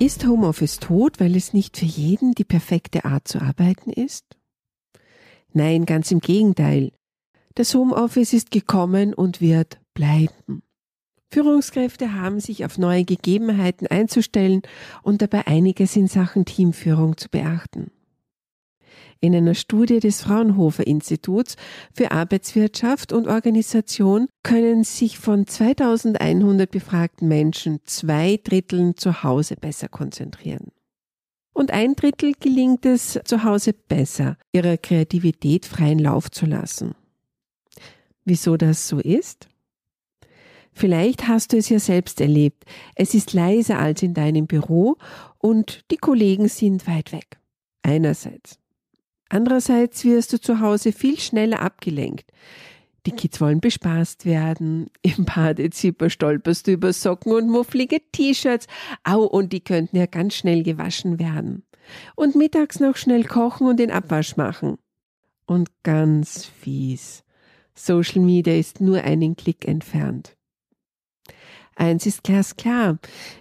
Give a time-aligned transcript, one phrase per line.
[0.00, 4.24] Ist Homeoffice tot, weil es nicht für jeden die perfekte Art zu arbeiten ist?
[5.52, 6.92] Nein, ganz im Gegenteil.
[7.56, 10.62] Das Homeoffice ist gekommen und wird bleiben.
[11.32, 14.62] Führungskräfte haben sich auf neue Gegebenheiten einzustellen
[15.02, 17.90] und dabei einiges in Sachen Teamführung zu beachten.
[19.20, 21.56] In einer Studie des Fraunhofer Instituts
[21.92, 29.88] für Arbeitswirtschaft und Organisation können sich von 2100 befragten Menschen zwei Dritteln zu Hause besser
[29.88, 30.70] konzentrieren.
[31.52, 36.94] Und ein Drittel gelingt es zu Hause besser, ihrer Kreativität freien Lauf zu lassen.
[38.24, 39.48] Wieso das so ist?
[40.72, 42.64] Vielleicht hast du es ja selbst erlebt.
[42.94, 44.96] Es ist leiser als in deinem Büro
[45.38, 47.40] und die Kollegen sind weit weg.
[47.82, 48.60] Einerseits.
[49.28, 52.30] Andererseits wirst du zu Hause viel schneller abgelenkt.
[53.06, 54.90] Die Kids wollen bespaßt werden.
[55.02, 58.66] Im Badezipper stolperst du über Socken und mufflige T-Shirts.
[59.04, 61.64] Au, und die könnten ja ganz schnell gewaschen werden.
[62.16, 64.78] Und mittags noch schnell kochen und den Abwasch machen.
[65.46, 67.24] Und ganz fies.
[67.74, 70.36] Social Media ist nur einen Klick entfernt.
[71.76, 72.98] Eins ist glasklar.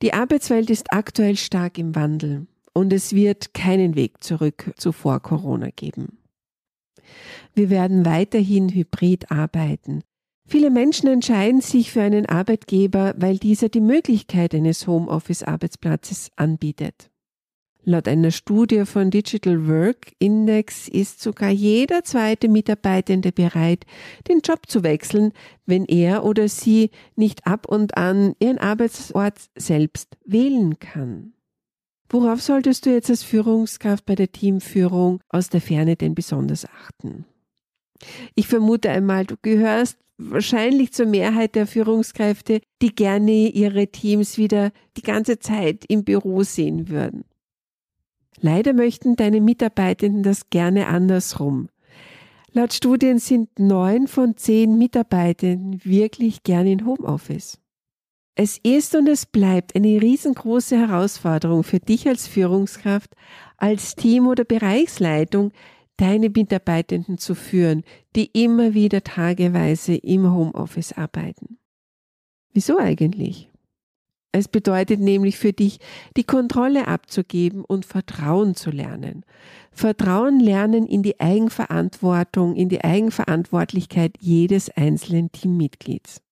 [0.00, 2.46] Die Arbeitswelt ist aktuell stark im Wandel
[2.80, 6.16] und es wird keinen Weg zurück zu vor Corona geben.
[7.54, 10.02] Wir werden weiterhin hybrid arbeiten.
[10.46, 17.10] Viele Menschen entscheiden sich für einen Arbeitgeber, weil dieser die Möglichkeit eines Homeoffice-Arbeitsplatzes anbietet.
[17.84, 23.84] Laut einer Studie von Digital Work Index ist sogar jeder zweite Mitarbeitende bereit,
[24.26, 25.32] den Job zu wechseln,
[25.66, 31.34] wenn er oder sie nicht ab und an ihren Arbeitsort selbst wählen kann.
[32.12, 37.24] Worauf solltest du jetzt als Führungskraft bei der Teamführung aus der Ferne denn besonders achten?
[38.34, 44.72] Ich vermute einmal, du gehörst wahrscheinlich zur Mehrheit der Führungskräfte, die gerne ihre Teams wieder
[44.96, 47.24] die ganze Zeit im Büro sehen würden.
[48.40, 51.68] Leider möchten deine Mitarbeitenden das gerne andersrum.
[52.52, 57.60] Laut Studien sind neun von zehn Mitarbeitenden wirklich gerne in Homeoffice.
[58.34, 63.14] Es ist und es bleibt eine riesengroße Herausforderung für dich als Führungskraft,
[63.56, 65.52] als Team- oder Bereichsleitung,
[65.96, 67.82] deine Mitarbeitenden zu führen,
[68.16, 71.58] die immer wieder tageweise im Homeoffice arbeiten.
[72.52, 73.50] Wieso eigentlich?
[74.32, 75.80] Es bedeutet nämlich für dich,
[76.16, 79.24] die Kontrolle abzugeben und Vertrauen zu lernen.
[79.72, 86.22] Vertrauen lernen in die Eigenverantwortung, in die Eigenverantwortlichkeit jedes einzelnen Teammitglieds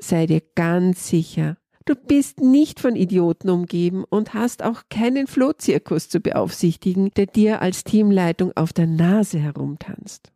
[0.00, 6.08] sei dir ganz sicher, du bist nicht von Idioten umgeben und hast auch keinen Flohzirkus
[6.08, 10.32] zu beaufsichtigen, der dir als Teamleitung auf der Nase herumtanzt.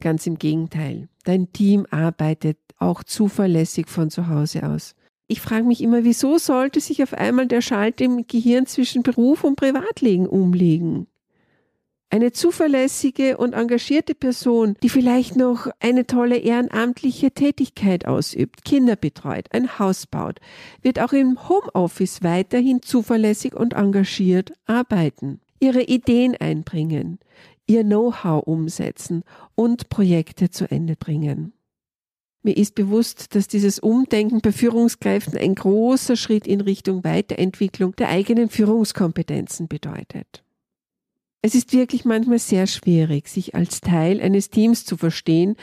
[0.00, 4.94] Ganz im Gegenteil, dein Team arbeitet auch zuverlässig von zu Hause aus.
[5.28, 9.44] Ich frage mich immer, wieso sollte sich auf einmal der Schalter im Gehirn zwischen Beruf
[9.44, 11.06] und Privatleben umlegen?
[12.12, 19.46] Eine zuverlässige und engagierte Person, die vielleicht noch eine tolle ehrenamtliche Tätigkeit ausübt, Kinder betreut,
[19.50, 20.38] ein Haus baut,
[20.82, 27.18] wird auch im Homeoffice weiterhin zuverlässig und engagiert arbeiten, ihre Ideen einbringen,
[27.66, 29.24] ihr Know-how umsetzen
[29.54, 31.54] und Projekte zu Ende bringen.
[32.42, 38.10] Mir ist bewusst, dass dieses Umdenken bei Führungskräften ein großer Schritt in Richtung Weiterentwicklung der
[38.10, 40.44] eigenen Führungskompetenzen bedeutet.
[41.44, 45.56] Es ist wirklich manchmal sehr schwierig, sich als Teil eines Teams zu verstehen,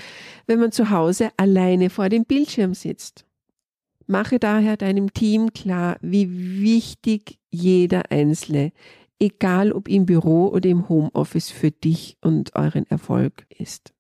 [0.46, 3.26] wenn man zu Hause alleine vor dem Bildschirm sitzt.
[4.06, 8.74] Mache daher deinem Team klar, wie wichtig jeder Einzelne,
[9.20, 13.94] egal ob im Büro oder im Homeoffice für dich und euren Erfolg ist.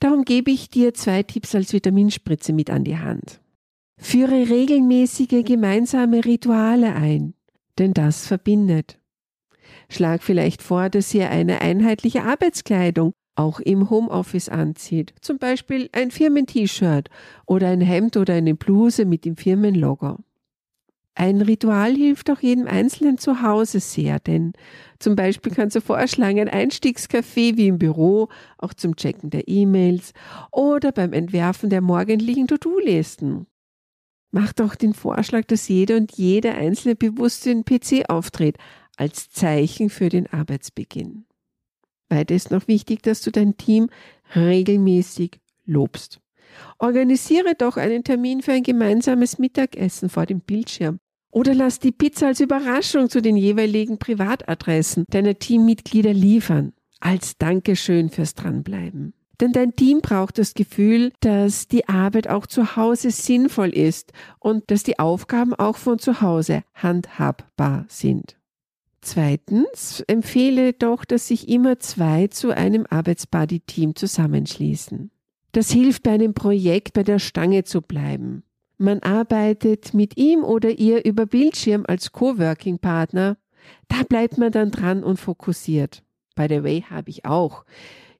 [0.00, 3.40] Darum gebe ich dir zwei Tipps als Vitaminspritze mit an die Hand.
[3.98, 7.34] Führe regelmäßige gemeinsame Rituale ein,
[7.78, 8.98] denn das verbindet.
[9.92, 15.14] Schlag vielleicht vor, dass ihr eine einheitliche Arbeitskleidung auch im Homeoffice anzieht.
[15.20, 17.08] Zum Beispiel ein Firmen-T-Shirt
[17.46, 20.18] oder ein Hemd oder eine Bluse mit dem Firmenlogo.
[21.14, 24.54] Ein Ritual hilft auch jedem Einzelnen zu Hause sehr, denn
[24.98, 30.14] zum Beispiel kannst du vorschlagen, ein Einstiegskaffee wie im Büro, auch zum Checken der E-Mails
[30.50, 33.46] oder beim Entwerfen der morgendlichen To-Do-Listen.
[34.30, 38.56] Mach doch den Vorschlag, dass jeder und jeder einzelne bewusst den PC auftritt,
[39.02, 41.24] als Zeichen für den Arbeitsbeginn.
[42.08, 43.88] Weiter ist noch wichtig, dass du dein Team
[44.36, 46.20] regelmäßig lobst.
[46.78, 51.00] Organisiere doch einen Termin für ein gemeinsames Mittagessen vor dem Bildschirm.
[51.32, 56.72] Oder lass die Pizza als Überraschung zu den jeweiligen Privatadressen deiner Teammitglieder liefern.
[57.00, 59.14] Als Dankeschön fürs Dranbleiben.
[59.40, 64.70] Denn dein Team braucht das Gefühl, dass die Arbeit auch zu Hause sinnvoll ist und
[64.70, 68.36] dass die Aufgaben auch von zu Hause handhabbar sind.
[69.02, 75.10] Zweitens empfehle doch, dass sich immer zwei zu einem Arbeitsbuddy-Team zusammenschließen.
[75.50, 78.44] Das hilft bei einem Projekt bei der Stange zu bleiben.
[78.78, 83.36] Man arbeitet mit ihm oder ihr über Bildschirm als Coworking-Partner.
[83.88, 86.02] Da bleibt man dann dran und fokussiert.
[86.36, 87.64] By the way, habe ich auch.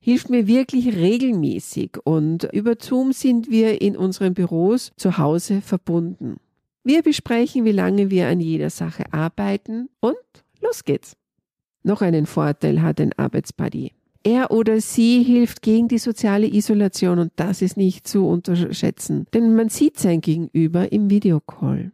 [0.00, 6.38] Hilft mir wirklich regelmäßig und über Zoom sind wir in unseren Büros zu Hause verbunden.
[6.82, 10.16] Wir besprechen, wie lange wir an jeder Sache arbeiten und
[10.62, 11.16] los geht's.
[11.82, 13.92] Noch einen Vorteil hat ein Arbeitsbuddy.
[14.24, 19.54] Er oder sie hilft gegen die soziale Isolation und das ist nicht zu unterschätzen, denn
[19.56, 21.90] man sieht sein Gegenüber im Videocall.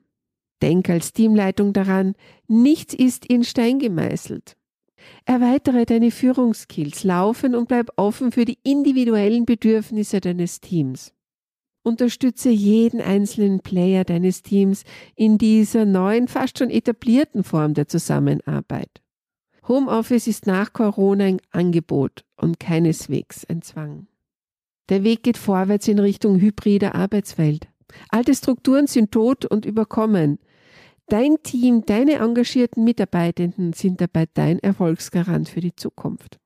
[0.60, 2.14] Denk als Teamleitung daran,
[2.46, 4.56] nichts ist in Stein gemeißelt.
[5.24, 11.14] Erweitere deine Führungskills laufen und bleib offen für die individuellen Bedürfnisse deines Teams.
[11.88, 14.84] Unterstütze jeden einzelnen Player deines Teams
[15.16, 19.00] in dieser neuen, fast schon etablierten Form der Zusammenarbeit.
[19.66, 24.06] Homeoffice ist nach Corona ein Angebot und keineswegs ein Zwang.
[24.88, 27.68] Der Weg geht vorwärts in Richtung hybrider Arbeitswelt.
[28.10, 30.38] Alte Strukturen sind tot und überkommen.
[31.06, 36.38] Dein Team, deine engagierten Mitarbeitenden sind dabei dein Erfolgsgarant für die Zukunft.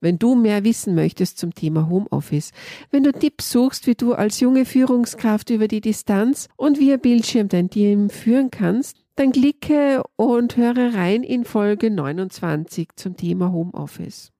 [0.00, 2.52] Wenn du mehr wissen möchtest zum Thema Homeoffice,
[2.90, 7.48] wenn du Tipps suchst, wie du als junge Führungskraft über die Distanz und via Bildschirm
[7.48, 14.32] dein Team führen kannst, dann klicke und höre rein in Folge 29 zum Thema Homeoffice.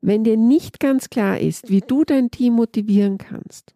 [0.00, 3.74] Wenn dir nicht ganz klar ist, wie du dein Team motivieren kannst,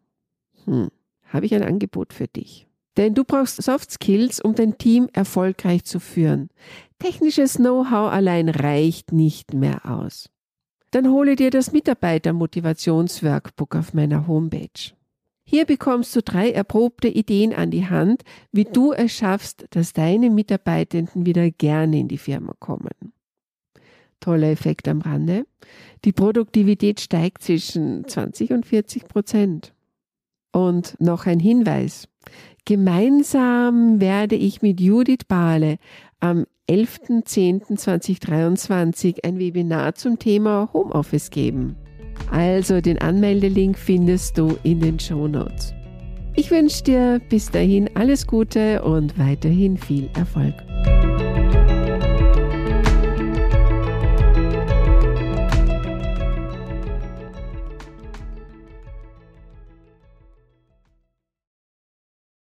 [0.65, 0.89] hm,
[1.25, 2.67] habe ich ein Angebot für dich.
[2.97, 6.51] Denn du brauchst Soft Skills, um dein Team erfolgreich zu führen.
[6.99, 10.29] Technisches Know-how allein reicht nicht mehr aus.
[10.91, 14.93] Dann hole dir das Mitarbeiter-Motivationsworkbook auf meiner Homepage.
[15.45, 18.23] Hier bekommst du drei erprobte Ideen an die Hand,
[18.53, 23.13] wie du es schaffst, dass deine Mitarbeitenden wieder gerne in die Firma kommen.
[24.21, 25.47] Toller Effekt am Rande.
[26.05, 29.75] Die Produktivität steigt zwischen 20 und 40 Prozent.
[30.53, 32.09] Und noch ein Hinweis.
[32.65, 35.79] Gemeinsam werde ich mit Judith Bahle
[36.21, 41.77] am 11.10.2023 ein Webinar zum Thema Homeoffice geben.
[42.31, 45.75] Also den Anmeldelink findest du in den Show Notes.
[46.37, 50.55] Ich wünsche dir bis dahin alles Gute und weiterhin viel Erfolg.